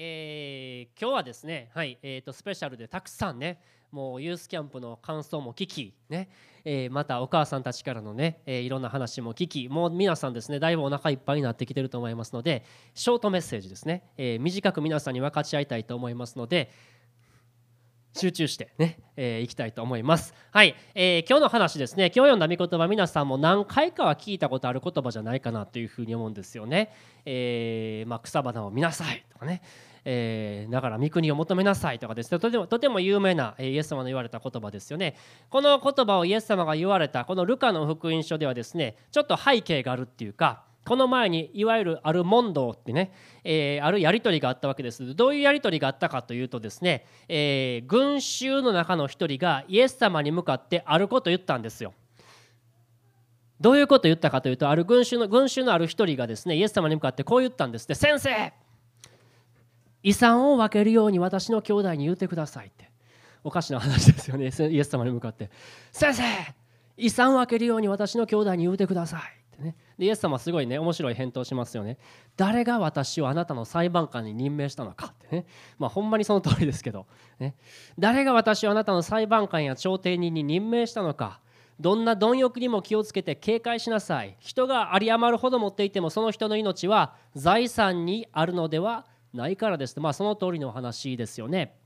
[0.00, 6.28] えー今日はですね、はいえー、とスペシャルでたくさんねもうユースキャンプの感想も聞き、ね
[6.64, 12.64] えーまたお母さんたちからのね、えーいろんな話も聞きもう皆さんですねだいぶお腹いっぱいになってきてると思いますので
[12.94, 16.70] ショートメッセージですね、えー短く皆さんに分かち合いたいと思いますので
[18.14, 20.34] 集中してね、えー、いきたいと思います。
[20.50, 22.06] はい、えー今日の話ですね。
[22.06, 26.90] 今日読んだ御言葉皆さんも何回かは聞いたことある言葉じゃないかなというふうに思うんですよね。
[27.24, 29.62] えーまあ、草花を見なさいとかね。
[30.10, 32.38] えーだから御国を求めなさいとかですね。
[32.38, 35.16] とてもとても有名な、イエス様の言われた言葉ですよね。
[35.50, 43.12] この言葉をイエス様が言われたこのルカの福音書ではですねちょっと背景があるっていうかこの前にいわゆるある問答ってね、
[43.44, 45.14] えーあるやり取りがあったわけです。
[45.14, 51.92] どういうやり取りがあったかというとですね、えー群衆の中の一人がイエス様に向かってあること言ったんですよ。
[53.60, 57.84] どういうことを言ったかというとある群衆の群衆のある一人がですねイエス様に向かってこう言ったんです。
[57.84, 58.52] って先生
[60.02, 62.88] 遺産を分けるように私の兄弟に言ってくださいって。
[63.44, 64.46] おかしな話ですよね。
[64.70, 65.50] イエス様に向かって。
[65.92, 66.22] 先生
[66.96, 69.76] 遺産を分けるように私の兄弟に言うてくださいってね。
[69.98, 71.98] でイエス様すごいね面白い返答しますよね。
[72.36, 75.46] 誰が私をあなたの裁判官に任命したのかってね。
[75.78, 77.06] まあほんまにその通りですけど、
[77.38, 77.54] ね、
[77.98, 81.40] 誰が私をあなたの裁判官や調停人に任命したのか。
[81.80, 84.36] どんな貪欲にも気をつけて警戒しなさい。
[84.40, 89.98] 人が有り余るほど持っていてもその人の命は財産にあるのではないないからです。
[90.00, 91.76] まあその通りの話ですよね。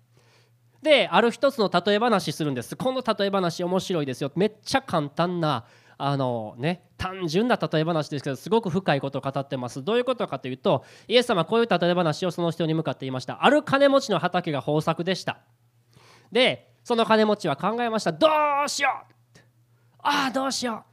[0.83, 2.77] である一つの例え話するんです。
[2.77, 4.33] この例え話面白いですよ。
[4.35, 5.65] めっちゃ簡単な
[5.97, 9.85] あのね単純な例え話ですけどすごく深いことを語ってます。
[9.85, 13.45] どういうことかというとイエス様こういう例え話をその人に向かって言いました。
[13.45, 15.39] ある金持ちの畑が豊作でした。
[16.33, 18.13] でその金持ちは考えました。
[18.13, 18.29] ど
[18.67, 19.13] うしよう。
[19.99, 20.93] ああどうしよう。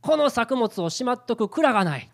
[0.00, 2.10] この作物をしまっとく蔵がない。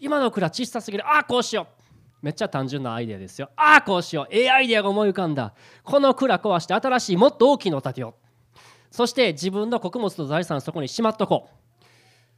[0.00, 1.06] 今の蔵小さすぎる。
[1.06, 1.77] ああこうしよう。
[2.20, 3.50] めっちゃ単純なアイデアですよ。
[3.56, 4.26] ああこうしよう。
[4.30, 5.54] ええアイデアが思い浮かんだ。
[5.84, 8.14] この蔵壊して新しいもっと大きいのを建てよ
[8.54, 8.58] う。
[8.90, 11.84] そして自分の穀物と財産そこにしまっとこう。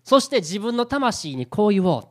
[0.02, 2.08] そして自分の魂にこう言おう。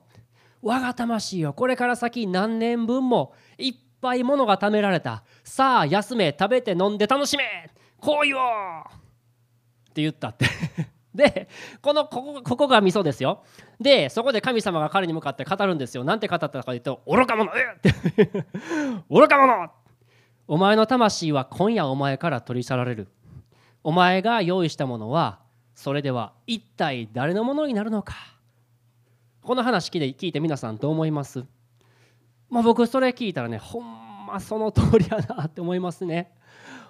[0.61, 5.23] 我が魂よこれから先何年分もいっぱいものが貯められた。
[5.43, 7.69] さあ休め食べて飲んで楽しめ。
[7.99, 8.41] こう言おう。
[9.89, 10.47] って言ったって。
[11.13, 11.49] で
[11.81, 13.43] このここここが味噌ですよ。
[13.79, 16.03] でそこで神様が彼に向かって語るんですよ。
[16.03, 17.91] なんて語ったかというと愚か者えっ！
[17.91, 18.43] って。
[19.09, 19.71] 愚か者！
[20.47, 23.07] お前の魂は今夜お前から取り去られる。
[23.83, 25.39] お前が用意したものは
[25.73, 28.13] それでは一体誰のものになるのか。
[29.41, 31.43] この話聞いて聞いて皆さんどう思います？
[32.49, 36.31] まあ僕それ聞いたらねほんまその通りやなって思いますね。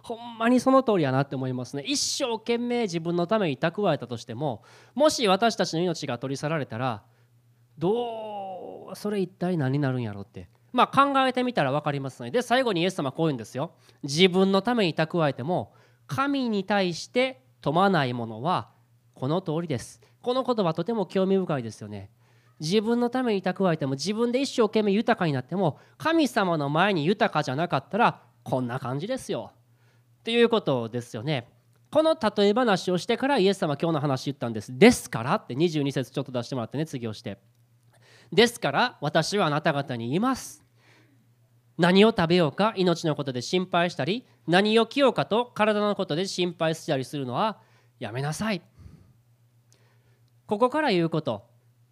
[0.01, 1.83] ほんまにその通りやなって思いますね。
[1.85, 4.63] 一生懸命自分のために蓄えたとしても
[4.95, 7.03] もし私たちの命が取り去られたら
[7.77, 10.49] どうそれ一体何になるんやろうって。
[10.71, 12.31] まあ考えてみたら分かりますね。
[12.31, 13.71] で最後にイエス様こう言うんですよ。
[14.03, 15.73] 自分のために蓄えても
[16.07, 18.69] 神に対して富まないものは
[19.15, 20.01] この通りです。
[20.21, 22.09] この言葉とても興味深いですよね。
[22.59, 29.51] 自分のために蓄えても自分で一生懸命豊かになっても神様の前に豊かじゃなかったらこんな感じですよ。
[30.19, 31.47] っていうことですよね。
[31.91, 34.77] この例え話をしてからイエス様今日の話言ったんです。
[34.77, 37.39] ですからって22節ちょっと出してもらってね次をして。
[38.31, 40.63] ですから私はあなた方に言います。
[41.77, 47.57] 何を食べようか命のことで心配したり何を着ようかと体のことで心配したりするのは
[47.99, 48.61] やめなさい。
[50.45, 51.47] ここから言うこと。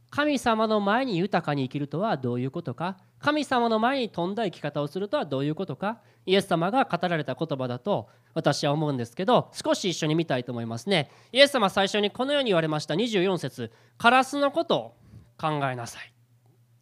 [0.10, 2.98] 神様の前に豊かに生きるとはどういうことか。
[3.20, 6.02] 神様の前に富んだ生き方をするとはどういうことか。
[6.28, 11.10] イエス様が語られた言葉だと私は思うんですけど少し一緒に見たいと思いますね。
[11.32, 14.96] イエス様最初にこのように言われました24節カラスのことを
[15.40, 16.14] 考えなさい」って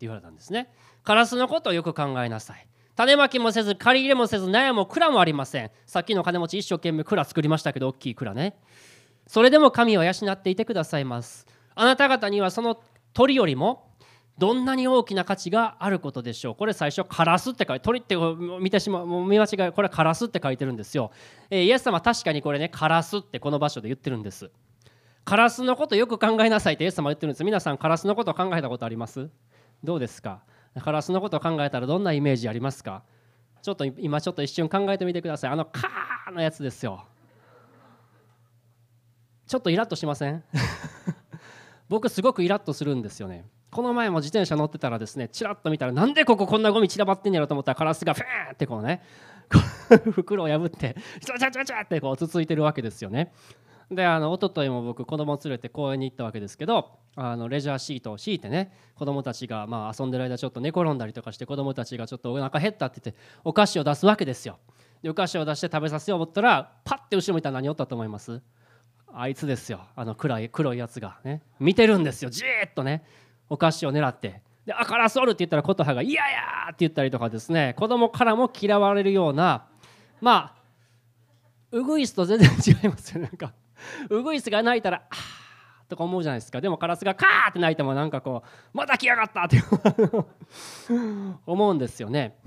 [0.01, 0.73] 言われたんですね。
[1.03, 2.67] カラスのことをよく考えなさい。
[2.95, 5.72] 種まきもせず借り入れもせず納屋も蔵もありません。
[5.85, 8.57] さっきの金持ち一生懸命蔵作りましたけど大きい蔵ね。
[9.28, 11.45] それでも神は養っていてくださいます。
[11.75, 12.81] あなた方にはその
[13.13, 13.91] 鳥よりも
[14.38, 16.56] どんなに大きな価値があることでしょう。
[16.56, 18.16] これ最初カラスって書いて鳥って
[18.59, 21.11] 見てしまう見間違いこれはカラスって書いてるんですよ、
[21.49, 24.52] えーイエス様確かにこれねカラスってこの場所で言ってるんです。
[25.23, 27.43] カラスのことよく考えなさいってイエス様言ってるんです。
[27.43, 29.29] 皆さんカラスのこと考えたことあります？
[29.84, 30.41] どうですか？
[30.84, 33.03] カラスのことを考えたらどんなイメージありますか？
[33.61, 35.52] ちょっと今ちょっと一瞬考えてみてください。
[35.52, 37.05] あのカーのやつですよ。
[39.47, 40.43] ちょっとイラッとしません？
[41.87, 43.46] 僕すごくイラッとするんですよね。
[43.75, 49.01] この前も自転車乗ってたらですねチラッと見たらなんでこここんなゴミ散らばってんやろと思ったらカラスがフーンってこうね
[50.13, 53.33] 袋を破ってチャチャチャチャってこうつついてるわけですよね。
[53.91, 64.57] であの一昨日も僕子供連れて公園に行ったわけですけどあのレジャーシートを敷いてね子供たちがまあ遊んでる間ちょっと寝転んだりとかして子供たちがちょっとお腹減ったって言ってお菓子を出すわけですよ。
[65.03, 68.41] でお菓子を出して食べさせようと思ったらパッて後ろ見たら何おったと思います？
[69.13, 69.81] あいつですよ。
[69.97, 71.41] あの暗い黒いやつがね。
[71.59, 72.31] 見てるんですよ。
[72.31, 73.03] じーっとね。
[73.50, 74.42] お菓子を狙って。
[74.66, 76.40] で「あカラスおる」って言ったら琴葉が「いやいや!」
[76.74, 77.74] って言ったりとかですね。
[77.78, 79.66] 子供からも嫌われるような
[80.22, 80.62] まあ
[81.72, 83.53] ウグイスと全然違いますよなんか
[84.09, 85.18] ウグイスが鳴いたら「あー」
[85.90, 86.62] とか思うじゃないですか。
[86.62, 89.62] でもカラスが「カー」って鳴いてもなんかこう「また来やがった」って
[91.46, 92.38] 思うんですよね。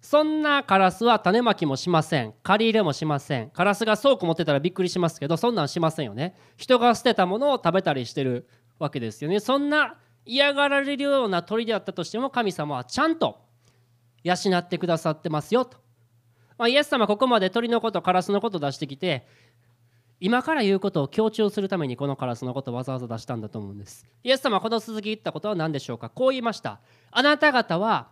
[0.00, 2.34] そんなカラスは種まきもしません。
[2.42, 3.48] 借り入れもしません。
[3.50, 6.36] カラスが倉庫持ってたらびっくりしますけどそんなんしませんよね。
[6.58, 8.46] 人が捨てたものを食べたりしてる
[8.78, 9.40] わけですよね。
[9.40, 13.40] そんな嫌がられるような鳥であったとしても神様はちゃんと
[14.22, 15.76] 養ってくださってますよと、
[16.56, 19.26] まあ、イエス様ここまで鳥のことカラスのこと出してきて
[20.20, 24.06] 今から言うことを強調するためにこのカラスのことをわざわざ出したんだと思うんです。
[24.22, 26.08] イエス様この続き言ったことは何でしょうか？
[26.08, 26.80] こう言いました。
[27.10, 28.08] あなた方は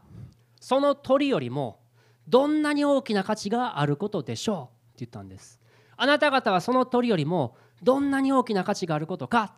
[0.61, 1.81] その鳥よりも
[2.29, 4.97] どんなに大きな価値があることでしょう？
[5.01, 5.59] って言ったんです。
[5.97, 9.55] あなた方はその鳥よりもどんなに大きな価値があることか？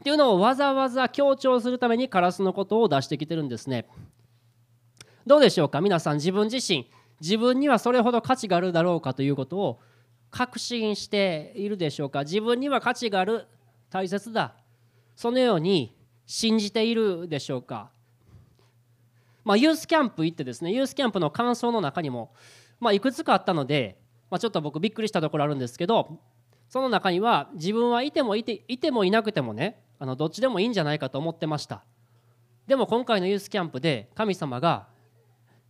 [0.00, 3.86] っていうのをわざわざ強調するためにカラスのことを出してきてるんですね。
[5.26, 5.80] どうでしょうか？
[5.80, 6.90] 皆さん自分自身
[7.20, 9.80] 自分にはそれほど価値があるだろうかということを
[10.30, 12.22] 確信しているでしょうか？
[12.22, 13.46] 自分には価値がある
[13.90, 14.54] 大切だ。
[15.16, 15.96] そのように
[16.26, 17.90] 信じているでしょうか？
[19.44, 22.34] まあ、ユースキャンプ行ってですねユースキャンプの感想の中にも、
[22.80, 23.98] まあ、いくつかあったので、
[24.30, 26.18] まあ、ちょっと僕びっくりしたところあるんですけど
[26.68, 31.82] その中には自分はいてもいていてもいなくてもねあのどっちでもいいんじゃないかと思ってました。
[32.66, 34.86] でも今回のユースキャンプで神様が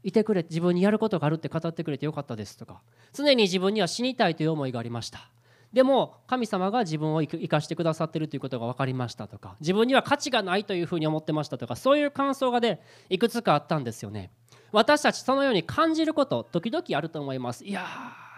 [0.03, 2.83] いてくれ自分にやることがあるって語ってくれてよかったですとか
[3.13, 5.31] 常に自分には死にたいという思いがありました。
[5.73, 14.31] でも神様が自分を生かしてくださってるということが分かりましたとか自分には価値がないというふうに思ってましたとかそういう感想がねいくつかあったんですよね。
[14.73, 17.65] 私たちそのように感じること時々あると思います。
[17.65, 17.87] いや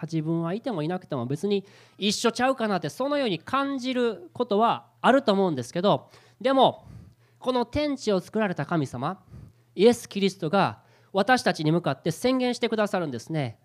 [0.03, 1.65] 自分はいてもいなくても別に
[1.97, 6.85] 一緒ちゃうかなってそのように感じることはあると思うんですけどでも
[7.39, 9.19] この天地を作られた神様
[9.75, 10.79] イエス・キリストが
[11.13, 13.59] 私たちに向かって宣言してくださるんですね。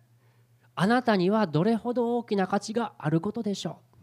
[0.74, 3.96] あなたにはどれほど大きな価値があることでしょう。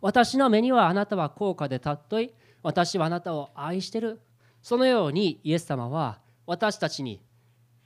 [0.00, 2.34] 私の目にはあなたは高価で尊い。
[2.62, 4.20] 私はあなたを愛してる。
[4.62, 7.20] そのようにイエス様は私たちに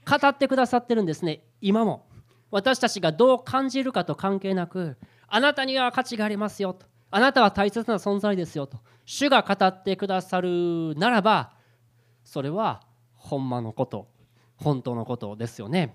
[0.08, 1.42] 語ってくださってるんですね。
[1.60, 2.06] 今も。
[2.50, 4.96] 私たちがどう感じるかと関係なく
[5.26, 6.86] あなたには価値がありますよと。
[7.10, 8.78] あなたは大切な存在ですよと。
[9.04, 11.52] 主が語ってくださるならば
[12.24, 12.82] それは
[13.14, 14.08] ほんまのこと
[14.56, 15.94] 本当のことですよね。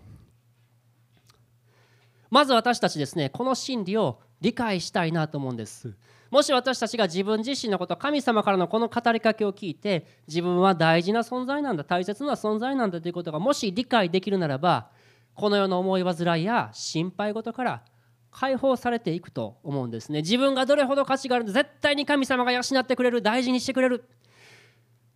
[2.30, 5.96] まず私たちですねこの真理を理解したいなと思うんです。
[6.30, 14.90] もし私たちが自分自身のこと神様からのこの語りかけを聞いて自分は大事な存在なんだ大切な存在なんだということがもし理解できるならば
[15.36, 17.84] この世の思い煩いや心配事から
[18.32, 20.22] 解放されていくと思うんですね。
[20.22, 24.04] 自分がどれほど価値があるんだ絶対に神様が養ってくれる大事にしてくれる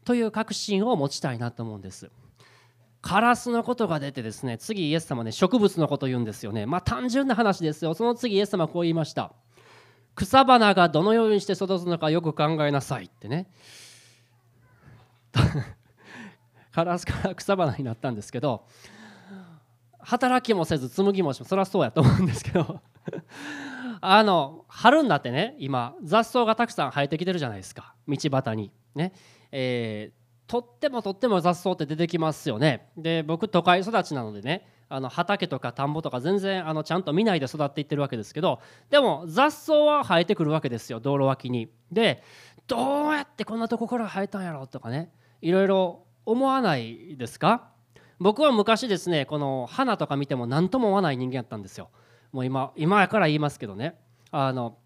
[0.05, 2.09] という確信を持ちたいなと思うんです
[3.07, 6.65] カラスのことが出てですね次イエス様ね植物のこと言うんですよね。
[6.65, 7.93] まあ単純な話ですよ。
[7.93, 9.31] その次イエス様こう言いました。
[10.13, 13.47] 草花がどのようにして育つのかよく考えなさいってね。
[16.73, 18.65] カラスから草花になったんですけど
[19.99, 22.81] 働きもせず紡ぎもしそりゃそうやと思うんですけど。
[24.01, 27.95] あの春になってね今雑草がたくさん生えてきてるじゃないですか。
[28.05, 28.73] 道端に。
[28.95, 29.13] ね、
[29.53, 32.89] えー、とってもとっても雑草って出てきますよね。
[32.97, 41.69] で僕都会育ちなのでねあの畑とか田んぼとか全然あのちゃんと見ないで育っていってるわけですけどでも雑草は生えてくるわけですよ道路脇に。
[41.91, 42.23] で
[42.65, 45.11] どうやってこんなとこから生えたんやろとかね
[45.41, 47.69] いろいろ思わないですか？
[48.19, 51.89] 僕は昔ですねこの花とか見ても何とも思わない人間やったんですよ。
[52.31, 53.99] もう今今やから言いますけどね。
[54.31, 54.77] あの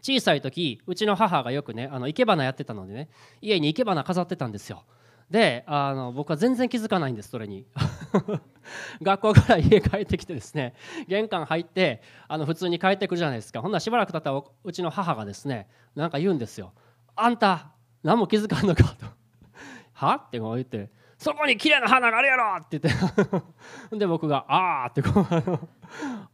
[0.00, 3.08] 小さい時うちの母がよくねあの生け花やってたのでね
[3.40, 4.82] 家に生け花飾ってたんですよ。
[5.32, 7.66] であの僕は全然気づかないんですそれに。
[9.02, 10.74] 学校から家帰ってきてですね
[11.08, 13.62] 玄関入ってあの普通に帰ってくるじゃないですか。
[13.62, 16.72] ほんならしばらく経ったらうちの母がですねなんか言うんですよ
[17.16, 17.72] 「あんた
[18.02, 19.06] 何も気づかんのか」と
[19.94, 20.90] 「は?」って言って。
[21.22, 23.94] そこに綺麗な花があるやろ!」って言って。
[23.96, 25.26] で僕が「ああ」ってこう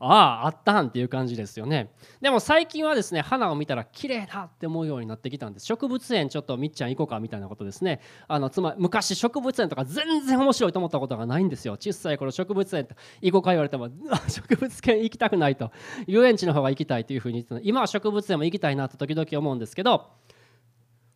[0.00, 1.92] あああったんっていう感じですよね。
[2.22, 5.66] でも最近はですね花を見たら綺麗だって思うようになってきたんです。
[5.66, 8.00] 植物園ちょっとみっちゃん行こうかみたいなことですね。
[8.28, 11.74] あのつまり昔植物園とか全然面白いと思ったことがないんですよ。
[11.74, 12.88] 小さい頃植物園
[13.20, 13.88] 行こうか言われても
[14.28, 15.70] 植物園行きたくないと。
[16.06, 20.12] 遊園地の方が行きたいというふうに言って今は植物園も行きたいなと時々思うんですけど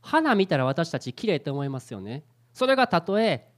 [0.02, 2.24] 花見たら私たち綺麗って思いますよね。
[2.52, 3.51] それがたとえ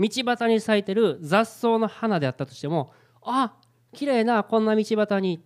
[0.00, 2.92] 道端に咲いてる雑草の花であったとしても
[3.22, 3.52] あ
[3.92, 5.44] 綺麗なこんな道端に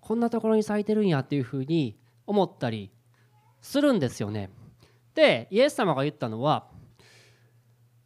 [0.00, 2.92] こんなところに咲いてるんやっていうふうに思ったり
[3.60, 4.50] するんですよね。
[5.14, 6.68] でイエス様が言ったのは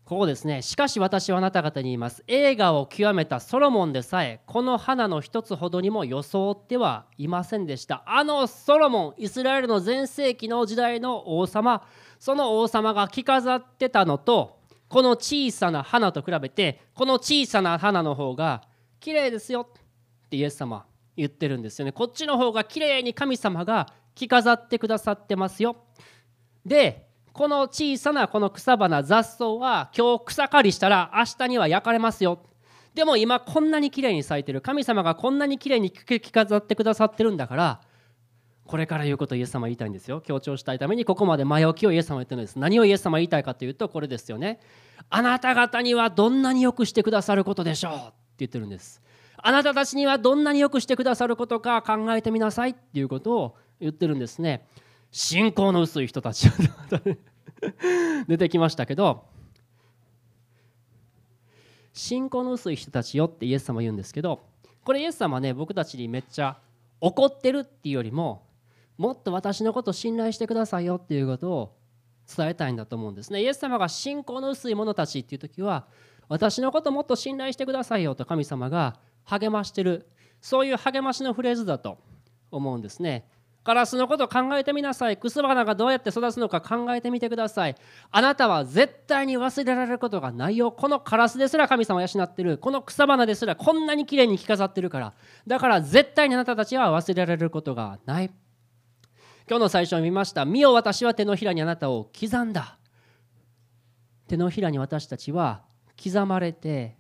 [0.05, 2.25] ここですねしかし私はあなた方に言います。
[2.27, 8.03] 映画を極めたソロモンでさえこの花の一つほどにも装ってはいませんでした。
[8.07, 11.87] あのソロモンイスラエルの全盛期の時代の王様
[12.19, 14.64] その王様が着飾ってたのと
[14.95, 18.63] この小さな花と比べてこの小さな花の方が
[19.01, 20.87] 綺麗ですよってイエス様
[21.17, 21.91] 言ってるんですよね。
[21.91, 25.79] こっちの方が綺麗に神様が着飾ってくださってますよ。
[26.65, 32.39] でこの小さなこの草花雑草は今日草刈りしたら明日には焼かれますよ。
[32.95, 34.61] でも今こんなに綺麗に咲いてる。
[34.61, 37.81] 神様がこんなに綺麗に着飾ってくださってるんだから
[38.67, 40.21] これから言うことをイエス様は言いたいんですよ。
[40.21, 42.59] 強調したいためにここまで前置きをイエス様は言ってるんです。
[42.59, 44.61] 何をイエス様は言いたいかというとこれですよね。
[45.11, 49.03] あなた方にはどんなによくしてくださることでしょうって言ってるんです。
[49.37, 54.67] あなたたちにはどんなによくしてくださることか考えてみなさいっていうことを言ってるんですね。
[55.11, 56.49] 信仰の薄い人たち。
[58.27, 59.35] 出てきましたけど。
[61.95, 64.41] 信仰の薄い人たちよってイエス様言うんですけど
[64.85, 66.59] これイエス様ね僕たちにめっちゃ
[67.01, 68.43] 怒ってるっていうよりも
[68.97, 71.77] もっと私のこと信頼してくださいよっていうことを
[72.37, 73.43] 伝えたいんだと思うんですね。
[73.43, 75.87] イエス様が信仰の薄い者たちっていう時は
[76.29, 80.09] 私のこともっと信頼してくださいよと神様が励ましてる。
[80.41, 81.99] そういう励ましのフレーズだと
[82.51, 83.27] 思うんですね。
[83.65, 85.17] カラスのことを考えてみなさい。
[85.17, 87.75] クス花がどうやって育つのか考えてみてください。
[88.11, 90.71] あなたは絶対に忘れられることがないよ。
[90.71, 92.59] このカラスですら神様を養ってる。
[92.59, 95.15] この草花ですらこんなに綺麗に着飾ってるから。
[95.47, 98.31] だから絶対にあなたたちは忘れられることがない。
[99.47, 102.79] 今日の最初に見ました「見よ私は手のひらにあなたを刻んだ」
[104.27, 105.63] 手のひらに私たちは
[106.03, 106.97] 刻まれて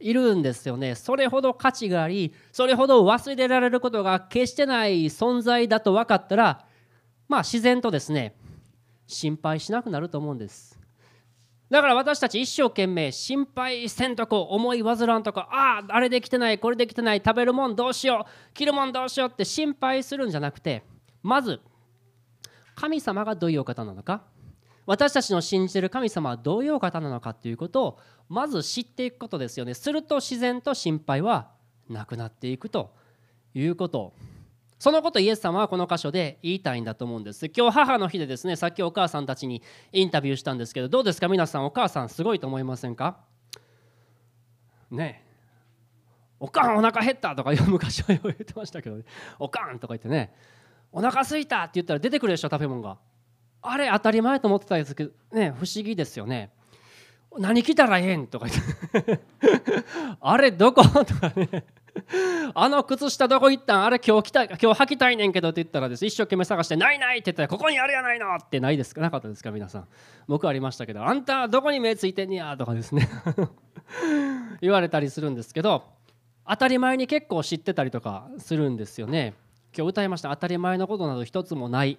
[0.00, 0.96] いるんですよね。
[0.96, 6.66] それほど価値がありそれほど忘れられることが決してない存在だと分かったら
[7.28, 8.34] まあ自然とですね
[9.06, 10.76] 心配しなくなると思うんです。
[11.70, 20.84] だから私たち一生懸命心配せんとこ思い煩わんとかあああれできてないこれできてない食べるもんどうしよう着るもんどうしようって心配するんじゃなくて
[21.26, 21.60] まず
[22.76, 24.22] 神様がどういうお方なのか。
[24.86, 29.74] 私たちの信じてる神様はどういうお方なのかということをまず知っていくことですよね。
[29.74, 31.50] すると自然と心配は
[31.90, 32.94] なくなっていくと
[33.54, 34.14] いうこと。
[34.78, 37.46] そのことイエス様はこの箇所で言いたいんだと思うんです。
[37.46, 41.26] 今日母の日でですねさっきお母さんたちにインタビューしたんですけどどうですか？
[41.26, 43.16] 皆さんお母さんすごいと思いませんか？
[44.92, 45.26] ねえ。
[46.38, 49.04] おかんお腹減ったとか昔は言ってましたけど、ね、
[49.40, 50.32] おかんとか言ってね。
[50.98, 52.96] お腹すいたって言ったら出てくるでしょ食べ物が。
[53.60, 56.50] あれ当たり前と思ってたんですけどね不思議ですよね。
[57.38, 58.54] 何着たらええんとか言
[59.02, 59.20] って。
[60.22, 61.66] あれどことかね。
[62.54, 63.84] あの靴下どこ行ったん？
[63.84, 66.06] あれ今日着た今日履きたいねんけどって言ったらです。
[66.06, 69.02] 一生懸命探してないないって言ったらここにあるやないのってないですか？
[69.02, 69.50] なかったですか？
[69.50, 69.88] 皆さん。
[70.28, 71.04] 僕ありましたけど。
[71.04, 73.06] あんたどこに目ついてんねやとかですね。
[74.62, 75.84] 言われたりするんですけど
[76.48, 79.34] 当たり前に結構知ってたりとかするんですよね。
[79.76, 80.30] 今日歌いました。
[80.30, 81.98] 当たり前のことなど一つもない。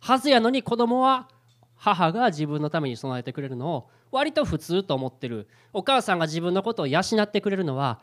[0.00, 1.28] はずやのに子供は
[1.76, 5.48] 母が自分のために備えてくれるのを割と普通と思ってる。
[5.72, 8.00] お母さんが自分のことを養ってくれるのは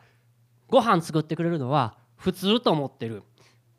[0.68, 3.22] ご飯作ってくれるのは普通と思ってる。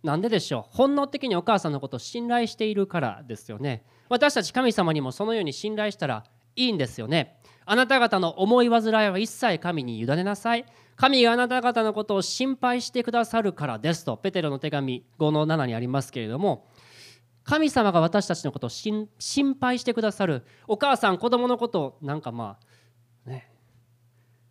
[0.03, 0.75] なんででしょう。
[0.75, 3.83] 本能的にお母さんのことを信頼しているからですよね。
[4.10, 6.24] 私たち神様にもそのように信頼したら
[6.55, 7.38] いいんですよね。
[7.65, 10.65] あなた方の思い煩いは一切神に委ねなさい。
[10.96, 16.67] 神があなた方のことを心配してくださるからですとペテロの手紙5の7にありますけれども
[17.43, 19.08] 神様が私たちのことを心
[19.60, 20.43] 配してくださる。
[20.67, 22.60] お母さん子供のことをなんかま
[23.25, 23.50] あね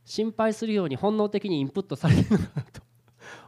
[0.04, 2.82] 心配するように本能的にインプットされるのかなと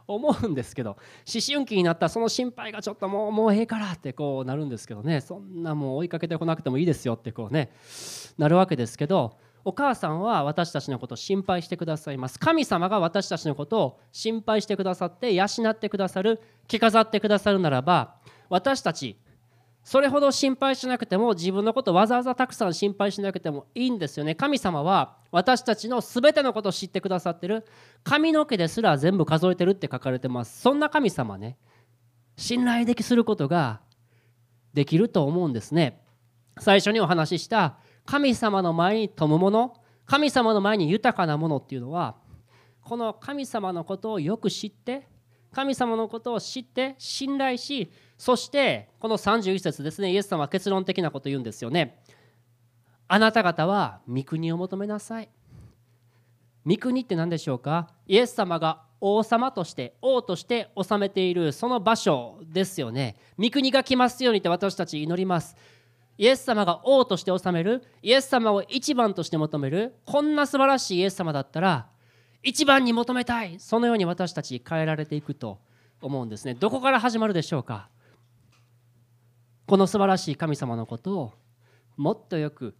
[0.07, 5.21] 思うんですけど思春期になったその心配がちょっともうもうええからってこうなるんですけどね。
[5.21, 7.71] そんなもう追いかけてこなくてもいいですよってこうね
[8.37, 12.37] なるわけですけどお母さんは私たちのことを心配してくださいます。
[12.37, 18.15] 神様が私たちのことを心配してくださって養ってくださる着飾ってくださるならば
[18.49, 19.17] 私たち
[19.83, 24.33] それほど心配しなくても自分のことわざわざたくさん心配しなくてもいいんですよね。
[24.33, 27.65] 神様は私たちの全てのことを知ってくださってる。
[28.03, 30.61] 髪の毛ですら全部数えてるって書かれてます。
[30.61, 31.57] そんな神様ね。
[32.37, 33.81] 信頼できすることが
[34.73, 36.01] できると思うんですね。
[36.59, 39.75] 最初にお話しした神様の前に富むもの
[40.05, 42.15] 神様の前に豊かなものっていうのは
[42.81, 45.07] この神様のことをよく知って
[45.51, 51.99] 神様のことを知って信頼しそしてこの31節ですねイエス様は結論的なこと言うんですよね。
[53.07, 55.29] あなた方は御国を求めなさい。
[56.65, 57.89] 御国って何でしょうか？
[58.07, 63.17] イエス様が王様として王として治めているその場所ですよね。
[63.37, 65.57] 御国が来ますようにって私たち祈ります。
[66.17, 71.87] イエス様が王として治めるイエス様を一番として求めるこんな素晴らしいイエス様だったら
[72.43, 75.59] 一番に求めたいそのように私たち変えられていくと
[76.01, 76.53] 思うんですね。
[76.53, 77.89] どこから始まるでしょうか？
[79.65, 81.33] この素晴らしい神様のことを
[81.95, 82.75] もっとよく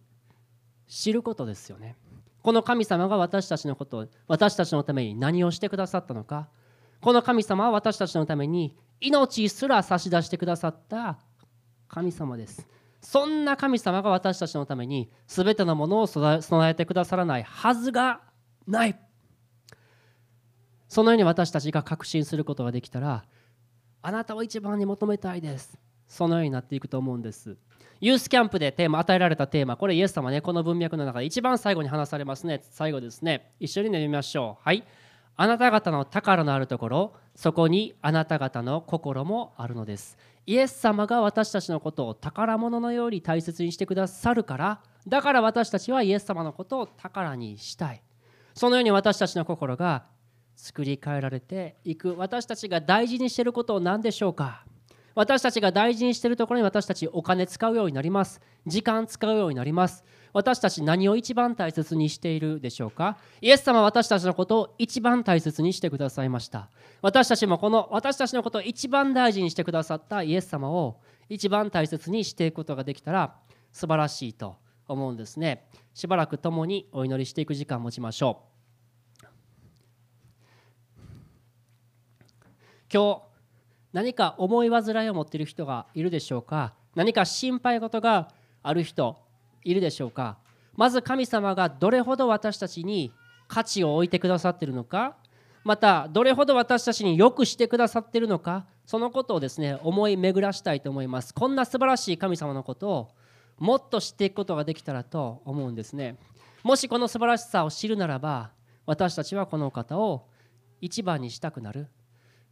[0.86, 1.96] 知ることですよね。
[2.42, 6.48] この神様が私たちのことを私たちのために何をしてくださったのか。
[7.00, 11.18] この神様は私たちのために命すら差し出してくださった
[11.88, 12.68] 神様です。
[13.00, 18.20] そんな神様が私たちのために全てのものを備えてくださらないはずが
[18.66, 18.98] ない。
[20.88, 23.24] そのように私たちが確信することができたら
[24.00, 25.78] あなたを一番に求めたいです。
[26.14, 27.56] そのようになっていくと思うんです。
[28.00, 29.76] ユースキャンプでテーマ与えられたテーマ。
[29.76, 32.60] これイエス様ねこの文脈の中で一番最後に話されますね。
[32.70, 33.52] 最後ですね。
[33.58, 34.62] 一緒に読みましょう。
[34.64, 34.84] はい。
[35.36, 40.16] あなた方の宝のあるところそこにあなた方の心もあるのです。
[40.46, 48.02] イエス様が私たちのことを宝物のように大切にしてくださるからだから私たちはイエス様のことを宝にしたい。
[48.54, 50.04] そのように私たちの心が
[50.54, 52.14] 作り変えられていく。
[52.16, 54.64] 私たちが大事にしていることを何でしょうか？
[55.14, 58.40] 私たちが大事にしているところに私たちお金使うようになります。
[58.66, 60.04] 時間使うようになります。
[60.32, 63.16] 私たち何を一番大切にしているでしょうか？
[63.40, 66.68] イエス様は私たちのことを一番大切にしてくださいました。
[67.00, 73.36] 私たちもこの私たちのことを一番大事にしてくださったイエス様を一番大切にしていくことができたら
[73.72, 74.56] 素晴らしいと
[74.88, 75.68] 思うんですね。
[75.94, 78.54] しばらく共にお祈りしていく時間を持ちましょう。
[82.92, 83.33] 今日
[83.94, 86.74] 何か思い煩いを持っている人がいるでしょうか？
[86.96, 88.28] 何か心配事が
[88.62, 89.16] ある人
[89.62, 90.36] いるでしょうか？
[90.74, 93.12] まず神様がどれほど私たちに
[93.46, 95.16] 価値を置いてくださっているのか？
[95.62, 98.66] またどれほど私たちによくしてくださっているのか？
[98.84, 101.32] そのことをですね思い巡らしたいと思います。
[101.32, 103.08] こんな素晴らしい神様のことを
[103.58, 106.16] もっと知っていくことができたらと思うんですね。
[106.64, 108.50] もしこの素晴らしさを知るならば
[108.86, 110.26] 私たちはこの方を
[110.80, 111.86] 一番にしたくなる。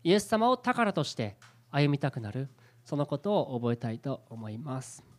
[0.04, 1.36] イエス様を宝として
[1.70, 2.48] 歩みたくなる
[2.84, 5.11] そのことを覚えたいと思います。